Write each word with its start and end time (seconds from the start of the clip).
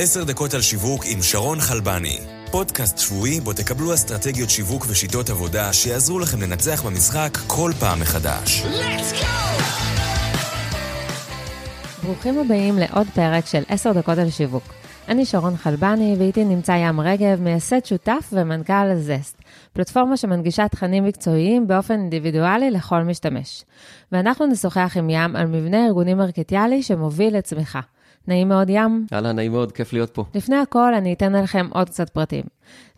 עשר 0.00 0.24
דקות 0.24 0.54
על 0.54 0.60
שיווק 0.60 1.04
עם 1.06 1.22
שרון 1.22 1.60
חלבני. 1.60 2.18
פודקאסט 2.50 2.98
שבועי 2.98 3.40
בו 3.40 3.52
תקבלו 3.52 3.94
אסטרטגיות 3.94 4.50
שיווק 4.50 4.86
ושיטות 4.88 5.30
עבודה 5.30 5.72
שיעזרו 5.72 6.18
לכם 6.18 6.42
לנצח 6.42 6.82
במשחק 6.82 7.38
כל 7.46 7.72
פעם 7.80 8.00
מחדש. 8.00 8.62
ברוכים 12.02 12.38
הבאים 12.38 12.78
לעוד 12.78 13.06
פרק 13.14 13.46
של 13.46 13.62
עשר 13.68 13.92
דקות 13.92 14.18
על 14.18 14.30
שיווק. 14.30 14.62
אני 15.08 15.24
שרון 15.24 15.56
חלבני, 15.56 16.16
ואיתי 16.18 16.44
נמצא 16.44 16.72
ים 16.72 17.00
רגב, 17.00 17.40
מייסד 17.40 17.84
שותף 17.84 18.30
ומנכ"ל 18.32 18.94
זסט, 18.96 19.36
פלטפורמה 19.72 20.16
שמנגישה 20.16 20.68
תכנים 20.68 21.04
מקצועיים 21.04 21.66
באופן 21.66 21.94
אינדיבידואלי 21.94 22.70
לכל 22.70 23.02
משתמש. 23.02 23.64
ואנחנו 24.12 24.46
נשוחח 24.46 24.96
עם 24.96 25.10
ים 25.10 25.36
על 25.36 25.46
מבנה 25.46 25.86
ארגוני 25.86 26.14
מרקטיאלי 26.14 26.82
שמוביל 26.82 27.36
לצמיחה. 27.36 27.80
נעים 28.28 28.48
מאוד 28.48 28.70
ים. 28.70 29.06
אהלן, 29.12 29.36
נעים 29.36 29.52
מאוד, 29.52 29.72
כיף 29.72 29.92
להיות 29.92 30.10
פה. 30.10 30.24
לפני 30.34 30.56
הכל, 30.56 30.94
אני 30.94 31.12
אתן 31.12 31.32
לכם 31.32 31.66
עוד 31.70 31.88
קצת 31.88 32.10
פרטים. 32.10 32.44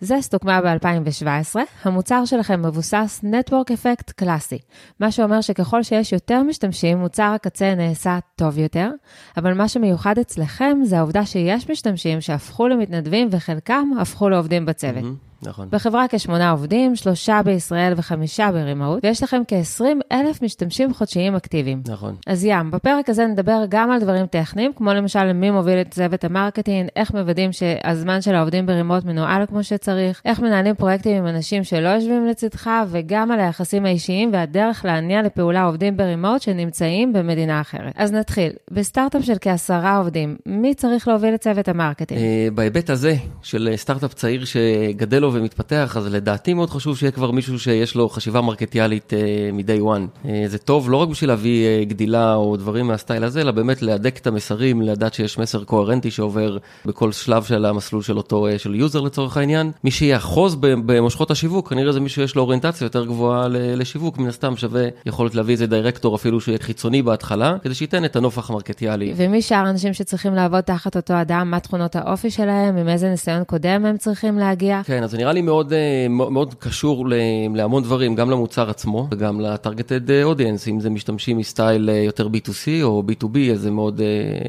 זסט 0.00 0.34
הוקמה 0.34 0.60
ב-2017, 0.60 1.56
המוצר 1.84 2.24
שלכם 2.24 2.62
מבוסס 2.66 3.24
Network 3.24 3.70
Effect 3.70 4.12
קלאסי, 4.16 4.58
מה 5.00 5.12
שאומר 5.12 5.40
שככל 5.40 5.82
שיש 5.82 6.12
יותר 6.12 6.42
משתמשים, 6.42 6.98
מוצר 6.98 7.32
הקצה 7.34 7.74
נעשה 7.74 8.18
טוב 8.36 8.58
יותר, 8.58 8.90
אבל 9.36 9.54
מה 9.54 9.68
שמיוחד 9.68 10.18
אצלכם 10.18 10.78
זה 10.84 10.98
העובדה 10.98 11.26
שיש 11.26 11.70
משתמשים 11.70 12.20
שהפכו 12.20 12.68
למתנדבים 12.68 13.28
וחלקם 13.30 13.90
הפכו 14.00 14.28
לעובדים 14.28 14.66
בצוות. 14.66 15.04
Mm-hmm. 15.04 15.29
נכון. 15.42 15.68
בחברה 15.70 16.06
כשמונה 16.08 16.50
עובדים, 16.50 16.96
שלושה 16.96 17.40
בישראל 17.44 17.92
וחמישה 17.96 18.50
ב 18.52 18.59
remote, 18.59 19.04
ויש 19.04 19.22
לכם 19.22 19.42
כ-20 19.48 19.84
אלף 20.12 20.42
משתמשים 20.42 20.94
חודשיים 20.94 21.36
אקטיביים. 21.36 21.82
נכון. 21.88 22.14
אז 22.26 22.44
ים, 22.44 22.70
בפרק 22.70 23.08
הזה 23.08 23.26
נדבר 23.26 23.64
גם 23.68 23.90
על 23.90 24.00
דברים 24.00 24.26
טכניים, 24.26 24.72
כמו 24.72 24.92
למשל 24.92 25.32
מי 25.32 25.50
מוביל 25.50 25.80
את 25.80 25.90
צוות 25.90 26.24
ה 26.24 26.30
marketing, 26.30 26.88
איך 26.96 27.14
מוודאים 27.14 27.52
שהזמן 27.52 28.20
של 28.20 28.34
העובדים 28.34 28.66
ב 28.66 28.72
remote 28.72 29.04
מנוהל 29.04 29.46
כמו 29.46 29.64
שצריך, 29.64 30.22
איך 30.24 30.40
מנהלים 30.40 30.74
פרויקטים 30.74 31.16
עם 31.16 31.26
אנשים 31.26 31.64
שלא 31.64 31.88
יושבים 31.88 32.26
לצדך, 32.26 32.70
וגם 32.90 33.30
על 33.30 33.40
היחסים 33.40 33.86
האישיים 33.86 34.30
והדרך 34.32 34.84
להניע 34.84 35.22
לפעולה 35.22 35.62
עובדים 35.64 35.96
ב 35.96 36.03
remote 36.03 36.42
שנמצאים 36.42 37.12
במדינה 37.12 37.60
אחרת. 37.60 37.92
אז 37.96 38.12
נתחיל. 38.12 38.52
בסטארט-אפ 38.70 39.24
של 39.24 39.36
כעשרה 39.40 39.96
עובדים, 39.96 40.36
מי 40.46 40.74
צריך 40.74 41.08
להוביל 41.08 41.34
את 41.34 41.40
צוות 41.40 41.68
ה 41.68 41.73
marketing? 41.73 42.20
אה, 42.20 42.48
בהיבט 42.54 42.90
הזה 42.90 43.14
של 43.42 43.72
סטארט-אפ 43.76 44.14
צעיר 44.14 44.44
שגדל 44.44 45.24
לו 45.30 45.40
ומתפתח, 45.40 45.96
אז 45.96 46.06
לדעתי 46.06 46.54
מאוד 46.54 46.70
חשוב 46.70 46.96
שיהיה 46.96 47.10
כבר 47.10 47.30
מישהו 47.30 47.58
שיש 47.58 47.94
לו 47.94 48.08
חשיבה 48.08 48.40
מרקטיאלית 48.40 49.12
uh, 49.12 49.54
מ-day 49.54 49.82
one. 49.82 50.26
Uh, 50.26 50.28
זה 50.46 50.58
טוב 50.58 50.90
לא 50.90 50.96
רק 50.96 51.08
בשביל 51.08 51.30
להביא 51.30 51.66
uh, 51.66 51.88
גדילה 51.88 52.34
או 52.34 52.56
דברים 52.56 52.86
מהסטייל 52.86 53.24
הזה, 53.24 53.40
אלא 53.40 53.52
באמת 53.52 53.82
להדק 53.82 54.18
את 54.18 54.26
המסרים, 54.26 54.82
לדעת 54.82 55.14
שיש 55.14 55.38
מסר 55.38 55.64
קוהרנטי 55.64 56.10
שעובר 56.10 56.58
בכל 56.86 57.12
שלב 57.12 57.44
של 57.44 57.64
המסלול 57.64 58.02
של 58.02 58.16
אותו, 58.16 58.46
של 58.58 58.74
user 58.74 59.00
לצורך 59.00 59.36
העניין. 59.36 59.70
מי 59.84 59.90
שיאחוז 59.90 60.56
במושכות 60.60 61.30
השיווק, 61.30 61.68
כנראה 61.68 61.92
זה 61.92 62.00
מישהו 62.00 62.22
שיש 62.22 62.36
לו 62.36 62.42
אוריינטציה 62.42 62.84
יותר 62.84 63.04
גבוהה 63.04 63.46
לשיווק, 63.50 64.18
מן 64.18 64.28
הסתם 64.28 64.56
שווה 64.56 64.84
יכולת 65.06 65.34
להביא 65.34 65.52
איזה 65.52 65.66
דירקטור 65.66 66.16
אפילו 66.16 66.40
שיהיה 66.40 66.58
חיצוני 66.58 67.02
בהתחלה, 67.02 67.56
כדי 67.62 67.74
שייתן 67.74 68.04
את 68.04 68.16
הנופח 68.16 68.50
המרקטיאלי. 68.50 69.12
ומי 69.16 69.42
שאר 69.42 69.56
האנשים 69.56 69.94
שצריכים 69.94 70.34
לעבוד 70.34 70.60
תחת 70.60 70.96
אותו 70.96 71.20
אדם, 71.20 71.50
מה 71.50 71.60
תכונות 71.60 71.96
האופי 71.96 72.30
שלהם, 72.30 72.76
עם 72.76 72.88
איזה 72.88 73.08
ניסיון 73.10 73.44
קודם 73.44 73.84
הם 73.86 73.96
צריכים 73.96 74.38
להגיע? 74.38 74.80
כן, 74.84 75.02
אז 75.02 75.14
נראה 75.20 75.32
לי 75.32 75.42
מאוד, 75.42 75.72
אה, 75.72 76.06
מאוד 76.08 76.54
קשור 76.54 77.08
להמון 77.54 77.82
דברים, 77.82 78.14
גם 78.14 78.30
למוצר 78.30 78.70
עצמו 78.70 79.08
וגם 79.10 79.40
ל-targeted 79.40 80.10
אה, 80.10 80.32
audience, 80.32 80.70
אם 80.70 80.80
זה 80.80 80.90
משתמשים 80.90 81.38
מסטייל 81.38 81.90
אה, 81.90 81.94
יותר 81.94 82.26
B2C 82.26 82.82
או 82.82 83.02
B2B, 83.08 83.38
אז 83.52 83.60
זה 83.60 83.70
מאוד, 83.70 84.00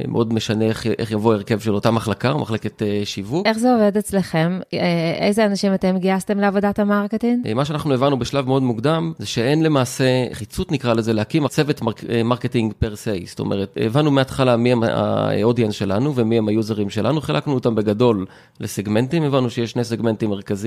מאוד 0.07 0.33
משנה 0.33 0.65
איך, 0.65 0.87
איך 0.99 1.11
יבוא 1.11 1.33
הרכב 1.33 1.59
של 1.59 1.73
אותה 1.73 1.91
מחלקה, 1.91 2.33
מחלקת 2.33 2.81
שיווק. 3.03 3.47
איך 3.47 3.57
זה 3.57 3.73
עובד 3.73 3.97
אצלכם? 3.97 4.59
איזה 5.19 5.45
אנשים 5.45 5.73
אתם 5.73 5.97
גייסתם 5.97 6.39
לעבודת 6.39 6.79
ה 6.79 6.86
marketing? 6.86 7.53
מה 7.53 7.65
שאנחנו 7.65 7.93
הבנו 7.93 8.19
בשלב 8.19 8.47
מאוד 8.47 8.63
מוקדם, 8.63 9.13
זה 9.17 9.25
שאין 9.25 9.63
למעשה 9.63 10.25
נחיצות 10.33 10.71
נקרא 10.71 10.93
לזה, 10.93 11.13
להקים 11.13 11.47
צוות 11.47 11.81
marketing 12.25 12.73
per 12.79 12.95
se, 12.95 13.25
זאת 13.27 13.39
אומרת, 13.39 13.77
הבנו 13.85 14.11
מההתחלה 14.11 14.57
מי 14.57 14.71
הם 14.71 14.83
ה 14.83 14.93
audience 14.93 15.73
שלנו 15.73 16.15
ומי 16.15 16.37
הם 16.37 16.47
היוזרים 16.47 16.89
שלנו, 16.89 17.21
חילקנו 17.21 17.53
אותם 17.53 17.75
בגדול 17.75 18.25
לסגמנטים, 18.59 19.23
הבנו 19.23 19.49
שיש 19.49 19.71
שני 19.71 19.83
סגמנטים 19.83 20.29
מרכזיים, 20.29 20.60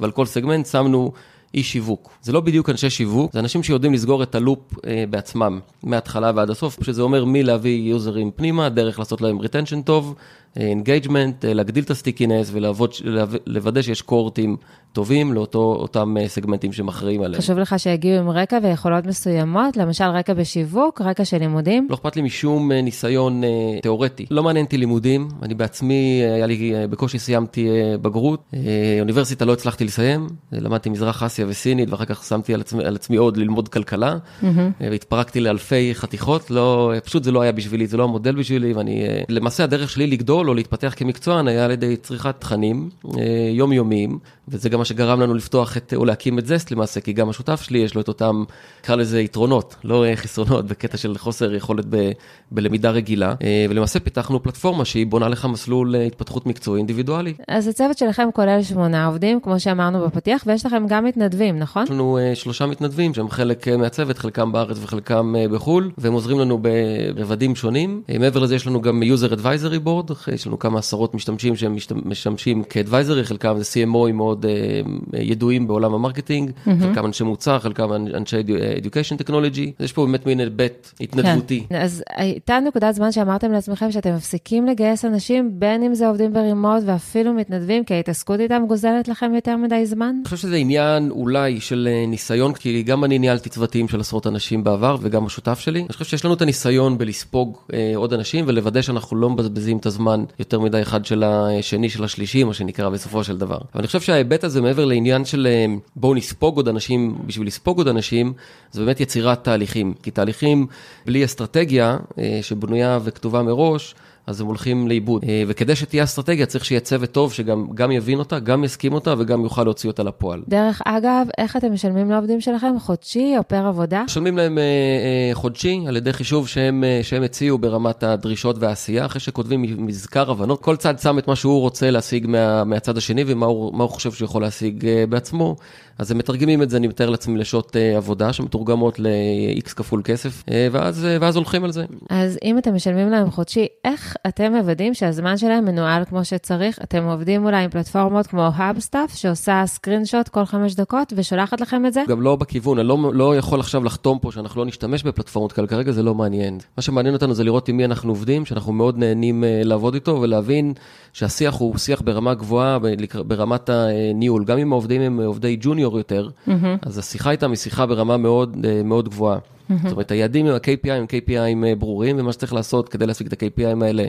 ועל 0.00 0.10
כל 0.10 0.26
סגמנט 0.26 0.66
שמנו 0.66 1.12
איש 1.54 1.62
שיווק. 1.62 2.10
זה 2.22 2.32
לא 2.32 2.40
בדיוק 2.40 2.70
אנשי 2.70 2.90
שיווק, 2.90 3.32
זה 3.32 3.38
אנשים 3.38 3.62
שיודעים 3.62 3.92
לסגור 3.92 4.22
את 4.22 4.34
ה 4.34 4.39
loop 4.39 4.58
אה, 4.86 5.04
בעצמם, 5.10 5.60
מההתחלה 5.82 6.32
ועד 6.34 6.50
הסוף, 6.50 6.78
שזה 6.82 7.02
אומר 7.02 7.24
מי 7.24 7.42
להביא 7.42 7.90
יוזרים 7.90 8.30
פנימה, 8.30 8.68
דרך 8.68 8.98
לעשות 8.98 9.20
להם 9.20 9.38
retention 9.38 9.82
טוב, 9.82 10.14
engagement, 10.56 11.44
אה, 11.44 11.54
להגדיל 11.54 11.84
את 11.84 11.90
ה 11.90 11.95
stickiness 11.95 12.50
ולוודא 12.52 13.82
שיש 13.82 14.02
קוהורטים 14.02 14.56
טובים 14.92 15.32
לאותם 15.32 16.16
אה, 16.20 16.28
סגמנטים 16.28 16.72
שמכריעים 16.72 17.22
עליהם. 17.22 17.42
חשוב 17.42 17.58
לך 17.58 17.74
שיגיעו 17.78 18.20
עם 18.20 18.30
רקע 18.30 18.58
ויכולות 18.62 19.06
מסוימות, 19.06 19.76
למשל 19.76 20.04
רקע 20.04 20.34
בשיווק, 20.34 21.00
רקע 21.00 21.24
של 21.24 21.38
לימודים? 21.38 21.86
לא 21.90 21.94
אכפת 21.94 22.16
לי 22.16 22.22
משום 22.22 22.72
אה, 22.72 22.82
ניסיון 22.82 23.42
תיאורטי. 23.82 24.26
לא 24.30 24.42
מעניין 24.42 24.64
אותי 24.64 24.78
לימודים, 24.78 25.28
אני 25.42 25.54
בעצמי, 25.54 26.22
היה 26.34 26.46
לי, 26.46 26.72
בקושי 26.90 27.18
סיימתי 27.18 27.68
בגרות, 28.02 28.52
אוניברסיטה 29.00 29.44
לא 29.44 29.52
הצלחתי 29.52 29.84
לסיים, 29.84 30.26
למדתי 30.52 30.90
מזרח 30.90 31.22
אסיה 31.22 31.46
וסינית, 31.48 31.90
ואחר 31.90 32.04
כך 32.04 32.24
שמתי 32.24 32.54
על 32.54 32.60
עצמי, 32.60 32.84
על 32.84 32.94
עצמי 32.94 33.16
עוד 33.16 33.36
ללמוד 33.36 33.68
כלכלה, 33.68 34.16
mm-hmm. 34.16 34.46
והתפרקתי 34.80 35.40
לאלפי 35.40 35.94
חתיכות, 35.94 36.50
לא, 36.50 36.92
פשוט 37.04 37.24
זה 37.24 37.32
לא 37.32 37.42
היה 37.42 37.52
בשבילי, 37.52 37.86
זה 37.86 37.96
לא 37.96 38.04
המודל 38.04 38.34
בשבילי, 38.34 38.72
ואני, 38.72 39.02
למעשה 39.28 39.64
הדרך 39.64 39.90
שלי 39.90 40.06
לגדול 40.06 40.45
לגדול 40.45 40.45
או 40.48 40.54
להתפתח 40.54 40.94
כמקצוען 40.96 41.48
היה 41.48 41.64
על 41.64 41.70
ידי 41.70 41.96
צריכת 41.96 42.34
תכנים 42.38 42.90
אה, 43.18 43.22
יומיומיים, 43.52 44.18
וזה 44.48 44.68
גם 44.68 44.78
מה 44.78 44.84
שגרם 44.84 45.20
לנו 45.20 45.34
לפתוח 45.34 45.76
את, 45.76 45.94
או 45.96 46.04
להקים 46.04 46.38
את 46.38 46.46
זסט 46.46 46.70
למעשה, 46.70 47.00
כי 47.00 47.12
גם 47.12 47.28
השותף 47.28 47.62
שלי 47.62 47.78
יש 47.78 47.94
לו 47.94 48.00
את 48.00 48.08
אותם, 48.08 48.44
נקרא 48.82 48.96
לזה 48.96 49.20
יתרונות, 49.20 49.76
לא 49.84 50.04
חסרונות, 50.14 50.66
בקטע 50.66 50.96
של 50.96 51.18
חוסר 51.18 51.54
יכולת 51.54 51.84
ב, 51.90 52.10
בלמידה 52.50 52.90
רגילה, 52.90 53.34
אה, 53.42 53.66
ולמעשה 53.70 54.00
פיתחנו 54.00 54.42
פלטפורמה 54.42 54.84
שהיא 54.84 55.06
בונה 55.06 55.28
לך 55.28 55.44
מסלול 55.44 55.94
התפתחות 55.94 56.46
מקצועי 56.46 56.78
אינדיבידואלי. 56.78 57.34
אז 57.48 57.68
הצוות 57.68 57.98
שלכם 57.98 58.28
כולל 58.34 58.62
שמונה 58.62 59.06
עובדים, 59.06 59.40
כמו 59.40 59.60
שאמרנו 59.60 60.06
בפתיח, 60.06 60.44
ויש 60.46 60.66
לכם 60.66 60.86
גם 60.88 61.04
מתנדבים, 61.04 61.58
נכון? 61.58 61.82
יש 61.82 61.90
לנו 61.90 62.18
שלושה 62.34 62.66
מתנדבים 62.66 63.14
שהם 63.14 63.30
חלק 63.30 63.68
מהצוות, 63.68 64.18
חלקם 64.18 64.52
בארץ 64.52 64.76
וחלקם 64.80 65.34
בחו"ל, 65.50 65.90
והם 65.98 66.12
עוזרים 66.12 66.38
לנו 66.38 66.58
ברבדים 66.58 67.56
שונים. 67.56 68.02
מעבר 68.18 68.40
לזה 68.40 68.54
יש 68.54 68.66
לנו 68.66 68.80
גם 68.80 69.02
user 69.02 69.32
advisory 69.32 69.86
board, 69.86 70.12
יש 70.36 70.46
לנו 70.46 70.58
כמה 70.58 70.78
עשרות 70.78 71.14
משתמשים 71.14 71.56
שהם 71.56 71.76
משמשים 72.04 72.62
כ 72.62 72.73
advisory, 72.73 73.24
חלקם 73.24 73.56
זה 73.58 73.64
CMOים 73.64 74.12
מאוד 74.12 74.44
uh, 74.44 75.16
ידועים 75.16 75.66
בעולם 75.66 75.94
ה 75.94 75.99
marketing. 75.99 76.50
חלקם 76.64 77.06
אנשי 77.06 77.24
מוצר, 77.24 77.58
חלקם 77.58 77.92
אנשי 77.92 78.36
Education 78.82 79.22
Technology, 79.22 79.70
יש 79.80 79.92
פה 79.92 80.06
באמת 80.06 80.26
מין 80.26 80.40
היבט 80.40 80.92
התנדבותי. 81.00 81.66
כן. 81.68 81.74
אז 81.74 82.02
הייתה 82.16 82.58
נקודת 82.68 82.94
זמן 82.94 83.12
שאמרתם 83.12 83.52
לעצמכם 83.52 83.92
שאתם 83.92 84.14
מפסיקים 84.14 84.66
לגייס 84.66 85.04
אנשים, 85.04 85.50
בין 85.60 85.82
אם 85.82 85.94
זה 85.94 86.08
עובדים 86.08 86.32
ב 86.32 86.39
remote 86.39 86.82
ואפילו 86.86 87.32
מתנדבים, 87.34 87.84
כי 87.84 87.94
ההתעסקות 87.94 88.40
איתם 88.40 88.62
גוזלת 88.68 89.08
לכם 89.08 89.34
יותר 89.34 89.56
מדי 89.56 89.86
זמן? 89.86 90.14
אני 90.16 90.24
חושב 90.24 90.36
שזה 90.36 90.56
עניין 90.56 91.10
אולי 91.10 91.60
של 91.60 91.88
אה, 91.90 92.06
ניסיון, 92.06 92.52
כי 92.52 92.82
גם 92.82 93.04
אני 93.04 93.18
ניהלתי 93.18 93.48
צוותים 93.48 93.88
של 93.88 94.00
עשרות 94.00 94.26
אנשים 94.26 94.64
בעבר 94.64 94.96
וגם 95.00 95.26
השותף 95.26 95.58
שלי. 95.58 95.80
אני 95.80 95.92
חושב 95.92 96.04
שיש 96.04 96.24
לנו 96.24 96.34
את 96.34 96.42
הניסיון 96.42 96.98
בלספוג 96.98 97.58
אה, 97.72 97.92
עוד 97.96 98.12
אנשים 98.12 98.44
ולוודא 98.48 98.82
שאנחנו 98.82 99.16
לא 99.16 99.30
מבזבזים 99.30 99.76
את 99.76 99.86
הזמן 99.86 100.15
יותר 100.38 100.60
מדי 100.60 100.82
אחד 100.82 101.04
של 101.04 101.24
השני 101.24 101.88
של 101.88 102.04
השלישי, 102.04 102.44
מה 102.44 102.54
שנקרא 102.54 102.88
בסופו 102.88 103.24
של 103.24 103.38
דבר. 103.38 103.56
אבל 103.56 103.80
אני 103.80 103.86
חושב 103.86 104.00
שההיבט 104.00 104.44
הזה 104.44 104.60
מעבר 104.60 104.84
לעניין 104.84 105.24
של 105.24 105.46
אה, 105.50 105.74
בואו 105.96 106.14
נספוג 106.14 106.56
עוד 106.56 106.68
אנשים 106.68 107.18
בשביל 107.26 107.46
לספוג 107.46 107.78
עוד 107.78 107.88
אנשים, 107.88 108.32
זה 108.72 108.80
באמת 108.80 109.00
יצירת 109.00 109.44
תהליכים. 109.44 109.94
כי 110.02 110.10
תהליכים 110.10 110.66
בלי 111.06 111.24
אסטרטגיה 111.24 111.96
אה, 112.18 112.38
שבנויה 112.42 112.98
וכתובה 113.04 113.42
מראש, 113.42 113.94
אז 114.26 114.40
הם 114.40 114.46
הולכים 114.46 114.88
לאיבוד. 114.88 115.24
אה, 115.28 115.42
וכדי 115.46 115.76
שתהיה 115.76 116.04
אסטרטגיה, 116.04 116.46
צריך 116.46 116.64
שיהיה 116.64 116.80
צוות 116.80 117.10
טוב 117.12 117.32
שגם 117.32 117.90
יבין 117.92 118.18
אותה, 118.18 118.38
גם 118.38 118.64
יסכים 118.64 118.92
אותה 118.92 119.14
וגם 119.18 119.44
יוכל 119.44 119.64
להוציא 119.64 119.90
אותה 119.90 120.02
לפועל. 120.02 120.42
דרך 120.48 120.82
אגב, 120.84 121.26
איך 121.38 121.56
אתם 121.56 121.72
משלמים 121.72 122.10
לעובדים 122.10 122.40
שלכם? 122.40 122.78
חודשי 122.78 123.34
או 123.38 123.48
פר 123.48 123.66
עבודה? 123.66 124.02
משלמים 124.06 124.36
להם 124.36 124.58
אה, 124.58 124.62
אה, 124.62 125.34
חודשי 125.34 125.84
על 125.88 125.96
ידי 125.96 126.12
חישוב 126.12 126.48
שהם, 126.48 126.84
אה, 126.84 127.00
שהם 127.02 127.22
הציעו 127.22 127.58
ברמת 127.58 128.02
הדרישות 128.02 128.56
והעשייה, 128.58 129.06
אחרי 129.06 129.20
שכותבים 129.20 129.86
מזכר 129.86 130.30
הבנות. 130.30 130.62
כל 130.62 130.76
צד 130.76 130.98
שם 130.98 131.18
את 131.18 131.28
מה 131.28 131.36
שהוא 131.36 131.60
רוצה 131.60 131.90
להשיג 131.90 132.26
מה, 132.26 132.64
מהצד 132.64 132.96
השני 132.96 133.24
ומה 133.26 133.46
הוא, 133.46 133.82
הוא 133.82 133.88
חושב 133.88 134.12
שהוא 134.12 134.26
יכול 134.26 134.42
להשיג 134.42 134.86
אה, 134.86 135.04
בעצמו. 135.08 135.56
אז 135.98 136.10
הם 136.10 136.18
מתרגמים 136.18 136.62
את 136.62 136.70
זה, 136.70 136.76
אני 136.76 136.86
מתאר 136.86 137.10
לעצמי, 137.10 137.38
לשעות 137.38 137.76
אה, 137.76 137.96
עבודה 137.96 138.32
שמתורגמות 138.32 138.98
ל-X 138.98 139.74
כפול 139.74 140.00
כסף, 140.04 140.44
אה, 140.50 140.68
ואז, 140.72 141.04
אה, 141.04 141.16
ואז 141.20 141.36
הולכים 141.36 141.64
על 141.64 141.72
זה. 141.72 141.84
אז 142.10 142.38
אם 142.44 142.58
אתם 142.58 142.74
משלמים 142.74 143.10
להם 143.10 143.30
חודשי, 143.30 143.66
איך 143.84 144.16
אתם 144.26 144.52
מוודאים 144.52 144.94
שהזמן 144.94 145.36
שלהם 145.36 145.64
מנוהל 145.64 146.04
כמו 146.04 146.24
שצריך? 146.24 146.78
אתם 146.82 147.04
עובדים 147.04 147.44
אולי 147.44 147.64
עם 147.64 147.70
פלטפורמות 147.70 148.26
כמו 148.26 148.48
HubStuff, 148.58 149.16
שעושה 149.16 149.62
סקרינשוט 149.66 150.28
כל 150.28 150.44
חמש 150.44 150.74
דקות 150.74 151.12
ושולחת 151.16 151.60
לכם 151.60 151.86
את 151.86 151.92
זה? 151.92 152.02
גם 152.08 152.22
לא 152.22 152.36
בכיוון, 152.36 152.78
אני 152.78 152.88
לא, 152.88 152.98
לא 153.14 153.36
יכול 153.36 153.60
עכשיו 153.60 153.84
לחתום 153.84 154.18
פה 154.18 154.32
שאנחנו 154.32 154.60
לא 154.60 154.66
נשתמש 154.66 155.02
בפלטפורמות 155.02 155.52
כאלה, 155.52 155.66
כרגע 155.66 155.92
זה 155.92 156.02
לא 156.02 156.14
מעניין. 156.14 156.58
מה 156.76 156.82
שמעניין 156.82 157.14
אותנו 157.14 157.34
זה 157.34 157.44
לראות 157.44 157.68
עם 157.68 157.76
מי 157.76 157.84
אנחנו 157.84 158.10
עובדים, 158.10 158.44
שאנחנו 158.44 158.72
מאוד 158.72 158.98
נהנים 158.98 159.44
לעבוד 159.46 159.94
איתו 159.94 160.18
ולהבין 160.22 160.72
שהשיח 161.12 161.54
הוא 161.54 161.78
שיח 161.78 162.00
ברמה 162.00 162.34
גבוהה, 162.34 162.78
ברמת 163.26 163.70
הניהול. 163.70 164.44
גם 164.44 164.58
אם 164.58 164.72
העובדים 164.72 165.00
הם 165.00 165.20
עובדי 165.20 165.56
ג'וניור 165.60 165.85
יותר, 165.94 166.28
mm-hmm. 166.28 166.50
אז 166.82 166.98
השיחה 166.98 167.30
איתם 167.30 167.50
היא 167.50 167.56
שיחה 167.56 167.86
ברמה 167.86 168.16
מאוד, 168.16 168.54
uh, 168.54 168.84
מאוד 168.84 169.08
גבוהה. 169.08 169.38
Mm-hmm. 169.38 169.74
זאת 169.82 169.92
אומרת, 169.92 170.10
היעדים, 170.10 170.46
ה-KPI 170.46 170.90
הם 170.90 171.04
KPI 171.04 171.76
ברורים, 171.78 172.16
ומה 172.18 172.32
שצריך 172.32 172.52
לעשות 172.52 172.88
כדי 172.88 173.06
להשיג 173.06 173.26
את 173.26 173.42
ה-KPI 173.42 173.84
האלה, 173.84 174.04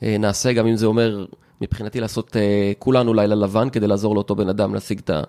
uh, 0.00 0.04
נעשה, 0.18 0.52
גם 0.52 0.66
אם 0.66 0.76
זה 0.76 0.86
אומר, 0.86 1.26
מבחינתי 1.60 2.00
לעשות 2.00 2.36
כולנו 2.78 3.14
לילה 3.14 3.34
לבן, 3.34 3.70
כדי 3.70 3.86
לעזור 3.86 4.14
לאותו 4.14 4.34
בן 4.34 4.48
אדם 4.48 4.74
להשיג 4.74 4.98
את 4.98 5.10
ה... 5.10 5.22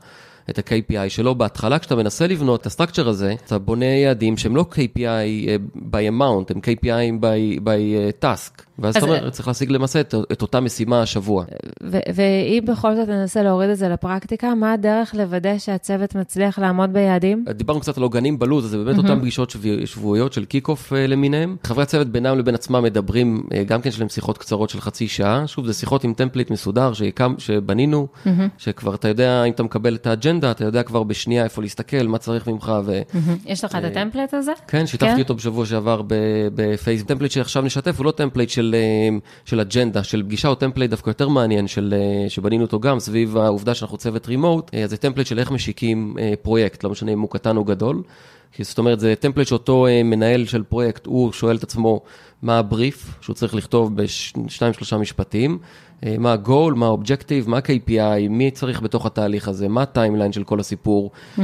את 0.50 0.57
ה-KPI 0.57 1.09
שלו. 1.09 1.35
בהתחלה, 1.35 1.79
כשאתה 1.79 1.95
מנסה 1.95 2.27
לבנות 2.27 2.61
את 2.61 2.65
הסטרקצ'ר 2.65 3.09
הזה, 3.09 3.35
אתה 3.45 3.59
בונה 3.59 3.85
יעדים 3.85 4.38
שהם 4.38 4.55
לא 4.55 4.65
KPI 4.71 5.47
by 5.75 6.11
amount, 6.11 6.53
הם 6.53 6.59
KPI 6.59 7.21
by, 7.21 7.59
by 7.59 8.23
task. 8.23 8.61
ואז 8.80 8.98
אתה 8.98 9.06
אומר, 9.06 9.30
צריך 9.30 9.48
להשיג 9.48 9.72
למעשה 9.72 10.00
את, 10.00 10.16
את 10.31 10.42
אותה 10.42 10.60
משימה 10.60 11.02
השבוע. 11.02 11.46
ואם 11.84 12.64
בכל 12.68 12.96
זאת 12.96 13.10
ננסה 13.10 13.44
להוריד 13.44 13.70
את 13.70 13.78
זה 13.78 13.90
לפרקטיקה, 13.90 14.56
מה 14.56 14.74
הדרך 14.74 15.16
לוודא 15.16 15.58
שהצוות 15.58 16.16
מצליח 16.16 16.60
לעמוד 16.60 16.94
ביעדים? 16.94 17.46
דיברנו 17.50 17.80
קצת 17.80 17.98
על 17.98 18.04
עוגנים 18.04 18.40
בלו"ז, 18.39 18.65
אז 18.66 18.72
זה 18.72 18.78
באמת 18.78 18.96
mm-hmm. 18.96 18.98
אותן 18.98 19.20
פגישות 19.20 19.56
שבועיות 19.86 20.34
של 20.34 20.46
kick-off 20.45 20.94
אה, 20.94 21.08
למיניהם. 21.08 21.56
חברי 21.64 21.84
הצוות 21.84 22.08
בינם 22.08 22.40
לבין 22.40 22.56
עצמם 22.56 22.84
מדברים, 22.84 23.44
אה, 23.54 23.64
גם 23.64 23.81
כן 23.81 23.90
יש 23.90 24.00
להם 24.00 24.10
שיחות 24.10 24.38
קצרות 24.38 24.70
של 24.70 24.81
חצי 24.81 25.08
שעה. 25.08 25.48
שוב, 25.48 25.66
זה 25.66 25.74
שיחות 25.74 26.04
עם 26.04 26.14
template 26.13 26.51
מסודר 26.52 26.94
שיקם, 26.94 27.36
שבנינו, 27.38 28.08
mm-hmm. 28.08 28.30
שכבר 28.58 28.96
אתה 28.96 29.08
יודע, 29.08 29.44
אם 29.44 29.52
אתה 29.52 29.64
מקבל 29.64 29.96
את 29.96 30.08
האג'נדה, 30.08 30.52
אתה 30.52 30.66
יודע 30.66 30.84
כבר 30.84 31.04
בשנייה 31.04 31.44
איפה 31.44 31.62
להסתכל, 31.62 32.08
מה 32.08 32.18
צריך 32.18 32.48
ממך. 32.48 32.72
ו... 32.86 33.02
Mm-hmm. 33.02 33.18
יש 33.46 33.64
לך 33.64 33.75
את 33.75 33.84
ה 33.83 33.89
template 33.89 34.33
הזה? 34.34 34.52
כן, 34.68 34.88
שיתפתי 34.88 35.12
כן? 35.12 35.20
אותו 35.20 35.36
בשבוע 35.36 35.66
שעבר 35.66 36.02
בפייסבוק. 36.56 37.08
template 37.07 37.31
שעכשיו 37.31 37.64
נשתף 37.64 37.98
הוא 37.98 38.06
לא 38.06 38.12
template 38.12 38.50
של 38.50 38.62
של, 38.63 38.75
אה, 38.75 39.18
של 39.45 39.60
אג'נדה, 39.60 40.04
של 40.04 40.24
פגישה 40.24 40.48
או 40.48 40.56
template 40.56 40.92
דווקא 40.92 41.10
יותר 41.10 41.27
מעניין, 41.27 41.68
של, 41.68 41.94
אה, 41.98 42.30
שבנינו 42.30 42.63
אותו 42.63 42.80
גם 42.80 43.00
סביב 43.00 43.38
העובדה 43.38 43.74
שאנחנו 43.74 43.98
צוות 43.98 44.27
remote, 44.27 44.71
אז 44.83 44.89
זה 44.89 44.98
template 44.98 45.27
של 45.27 45.39
איך 45.39 45.51
משיקים 45.51 46.15
אה, 46.19 46.33
פרויקט, 46.42 46.83
לא 46.83 46.89
משנה 46.89 47.12
אם 47.13 47.19
הוא 47.19 47.30
קטן 47.30 47.57
או 47.57 47.63
גדול. 47.63 48.04
זאת 48.60 48.77
אומרת, 48.77 49.00
זה 49.00 49.13
template 49.19 49.48
שאותו 49.48 49.88
מנהל 50.04 50.45
של 50.45 50.63
פרויקט, 50.63 51.06
הוא 51.06 51.31
שואל 51.31 51.56
את 51.56 51.63
עצמו 51.63 52.01
מה 52.42 52.60
הבריף 52.60 53.18
שהוא 53.21 53.33
צריך 53.33 53.56
לכתוב 53.56 53.95
בשניים 53.95 54.74
שלושה 54.74 54.98
משפטים, 54.98 55.51
אה, 55.51 55.57
מה 56.19 56.33
ה-goal, 56.33 56.75
מה 56.75 56.88
ה-objective, 56.88 57.47
מה 57.47 57.57
ה-KPI, 57.57 58.29
מי 58.29 58.51
צריך 58.51 58.81
בתוך 58.81 59.05
התהליך 59.05 59.47
הזה, 59.47 59.67
מה 59.67 59.81
ה 59.81 59.87
timeline 59.87 60.31
של 60.31 60.44
כל 60.44 60.59
הסיפור, 60.59 61.11
mm-hmm. 61.11 61.41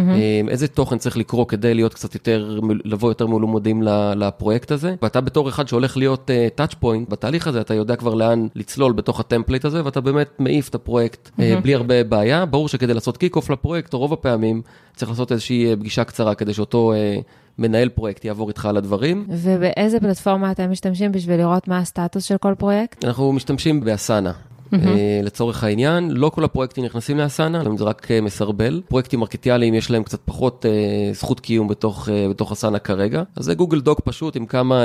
איזה 0.50 0.68
תוכן 0.68 0.98
צריך 0.98 1.18
לקרוא 1.18 1.46
כדי 1.48 1.74
להיות 1.74 1.94
קצת 1.94 2.14
יותר, 2.14 2.60
לבוא 2.86 3.10
יותר 3.10 3.28
מלומדים 3.28 3.84
לפרויקט 4.16 4.72
הזה. 4.72 4.96
ואתה 5.02 5.22
בתור 5.22 5.50
אחד 5.50 5.68
שהולך 5.68 5.98
להיות 5.98 6.30
uh, 6.30 6.62
touch 6.62 6.76
point 6.84 7.10
בתהליך 7.10 7.48
הזה, 7.48 7.62
אתה 7.62 7.74
יודע 7.74 7.96
כבר 7.96 8.14
לאן 8.14 8.48
לצלול 8.56 8.94
בתוך 8.94 9.20
ה 9.20 9.25
template 9.25 9.66
הזה, 9.66 9.86
ואתה 9.86 10.02
באמת 10.02 10.30
מעיף 10.40 10.70
את 10.70 10.76
הפרויקט 10.76 11.28
mm-hmm. 11.28 11.42
uh, 11.42 11.62
בלי 11.62 11.76
הרבה 11.76 12.04
בעיה. 12.04 12.46
ברור 12.46 12.68
שכדי 12.68 12.94
לעשות 12.94 13.18
kick-off 13.18 13.50
לפרויקט, 13.50 13.94
רוב 13.94 14.14
הפעמים 14.14 14.62
צריך 14.96 15.12
לעשות 15.12 15.32
איזושהי 15.32 15.76
פגישה 15.80 16.04
קצרה 16.04 16.36
כדי 16.36 16.54
שאותו... 16.54 16.94
Uh, 16.94 17.24
מנהל 17.60 17.90
פרויקט 17.90 18.26
יעבור 18.26 18.50
איתך 18.50 18.66
על 18.66 18.78
הדברים. 18.78 19.26
ובאיזה 19.30 20.00
פלטפורמה 20.00 20.52
אתם 20.52 20.72
משתמשים 20.72 21.12
בשביל 21.12 21.38
לראות 21.40 21.68
מה 21.68 21.78
הסטטוס 21.78 22.24
של 22.24 22.38
כל 22.38 22.54
פרויקט? 22.58 23.06
אנחנו 23.06 23.34
משתמשים 23.34 23.80
ב 23.80 23.87
Asana. 23.87 24.32
Mm-hmm. 24.74 24.78
לצורך 25.24 25.64
העניין, 25.64 26.12
לא 26.12 26.30
כל 26.30 26.44
הפרויקטים 26.44 26.86
נכנסים 26.86 27.18
ל 27.18 27.24
Asana, 27.24 27.64
זה 27.78 27.84
רק 27.84 28.12
אה, 28.12 28.22
מסרבל. 28.22 28.82
פרויקטים 28.88 29.20
מרקטיאליים 29.20 29.74
יש 29.74 29.92
להם 29.92 30.04
קצת 30.04 30.20
פחות 30.26 30.66
uh, 30.66 31.16
זכות 31.16 31.40
קיום 31.40 31.68
בתוך, 31.68 32.10
בתוך 32.30 32.52
Asana 32.52 32.80
כרגע. 32.80 33.24
אז 33.36 33.46
זה 33.46 33.54
Google 33.54 33.82
Doc 33.82 34.00
פשוט 34.00 34.36
עם 34.36 34.46
כמה 34.46 34.84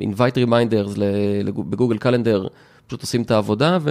invite 0.00 0.46
reminders 0.46 1.00
ב 1.44 1.52
Google 1.52 1.98
Calendar, 1.98 2.46
פשוט 2.86 3.02
עושים 3.02 3.22
את 3.22 3.30
העבודה 3.30 3.78
ו... 3.80 3.90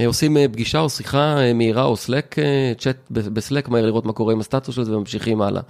אה, 0.00 0.06
עושים 0.06 0.36
אה, 0.36 0.46
פגישה 0.52 0.80
או 0.80 0.90
שיחה 0.90 1.38
אה, 1.38 1.52
מהירה 1.52 1.84
או 1.84 1.96
Slack, 1.96 2.36
צ'אט 2.78 2.96
ב 3.10 3.20
Slack 3.20 3.68
מהר 3.68 3.86
לראות 3.86 4.06
מה 4.06 4.12
קורה 4.12 4.32
עם 4.32 4.40
הסטטוס 4.40 4.74
של 4.74 4.84
זה 4.84 4.96
וממשיכים 4.96 5.42
הלאה. 5.42 5.62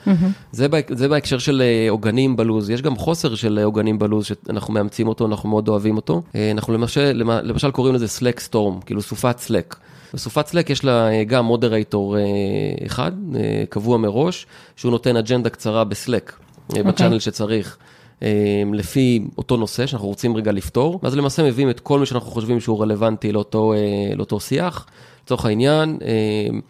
זה, 0.52 0.68
בה, 0.68 0.78
זה 0.90 1.08
בהקשר 1.08 1.38
של 1.38 1.62
עוגנים 1.88 2.36
בלו"ז, 2.36 2.70
יש 2.70 2.82
גם 2.82 2.96
חוסר 2.96 3.34
של 3.34 3.58
עוגנים 3.64 3.98
בלו"ז 3.98 4.24
שאנחנו 4.24 4.74
מאמצים 4.74 5.08
אותו, 5.08 5.26
אנחנו 5.26 5.48
מאוד 5.48 5.68
אוהבים 5.68 5.96
אותו. 5.96 6.22
אנחנו 6.50 6.74
למשל, 6.74 7.22
למשל 7.42 7.70
קוראים 7.70 7.94
לזה 7.94 8.08
Slack 8.08 8.40
storm, 8.40 8.80
כאילו 8.80 9.02
סופת 9.02 9.38
Slack. 9.38 9.76
בסופת 10.14 10.46
Slack 10.46 10.70
יש 10.70 10.84
לה 10.84 11.24
גם 11.24 11.44
moderator 11.44 12.16
אחד, 12.86 13.12
קבוע 13.68 13.98
מראש, 13.98 14.46
שהוא 14.76 14.90
נותן 14.90 15.16
אג'נדה 15.16 15.50
קצרה 15.50 15.84
ב 15.84 15.91
Slack, 15.91 16.32
okay. 16.32 16.68
אוקיי. 16.68 16.82
ב 16.82 16.87
channel 16.87 17.18
שצריך. 17.18 17.76
אמ, 18.22 18.74
לפי 18.74 19.20
אותו 19.38 19.56
נושא 19.56 19.86
שאנחנו 19.86 20.08
רוצים 20.08 20.36
רגע 20.36 20.52
לפתור, 20.52 21.00
ואז 21.02 21.16
למעשה 21.16 21.42
מביאים 21.42 21.70
את 21.70 21.80
כל 21.80 21.98
מי 21.98 22.06
שאנחנו 22.06 22.30
חושבים 22.30 22.60
שהוא 22.60 22.82
רלוונטי 22.82 23.32
לאותו, 23.32 23.72
אה, 23.72 23.78
לאותו 24.16 24.40
שיח. 24.40 24.86
לצורך 25.24 25.44
העניין, 25.44 25.98
אמ, 26.50 26.60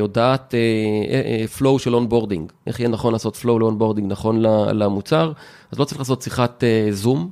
הודעת 0.00 0.54
אה, 0.54 1.44
flow 1.58 1.78
של 1.78 1.94
onboarding, 1.94 2.52
איך 2.66 2.80
יהיה 2.80 2.88
נכון 2.88 3.12
לעשות 3.12 3.36
flow 3.36 3.58
ל 3.58 3.63
onboarding 3.63 4.12
נכון 4.12 4.40
למוצר, 4.72 5.32
אז 5.72 5.78
לא 5.78 5.84
צריך 5.84 5.98
לעשות 5.98 6.22
שיחת 6.22 6.64
זום 6.90 7.30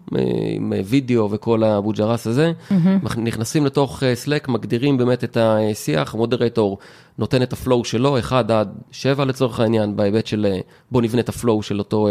עם 0.56 0.72
וידאו 0.84 1.30
וכל 1.30 1.64
הבוג'רס 1.64 2.26
הזה, 2.26 2.52
mm-hmm. 2.70 2.74
נכנסים 3.16 3.66
לתוך 3.66 4.02
Slack, 4.02 4.50
מגדירים 4.50 4.98
באמת 4.98 5.24
את 5.24 5.36
השיח, 5.40 6.14
המודרטור 6.14 6.78
נותן 7.18 7.42
את 7.42 7.52
ה 7.52 7.59
flow 7.59 7.84
שלו, 7.84 8.18
1 8.18 8.50
עד 8.50 8.68
7 8.90 9.24
לצורך 9.24 9.60
העניין, 9.60 9.96
בהיבט 9.96 10.26
של 10.26 10.46
בוא 10.90 11.02
נבנה 11.02 11.20
את 11.20 11.28
ה 11.28 11.35
flow 11.35 11.62
של 11.62 11.78
אותו 11.78 12.08